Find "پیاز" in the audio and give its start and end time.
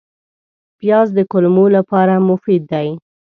0.79-1.07